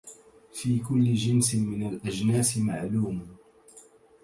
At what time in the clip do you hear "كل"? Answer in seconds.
0.79-1.13